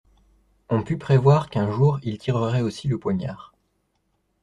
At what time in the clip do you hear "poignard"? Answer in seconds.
2.97-3.53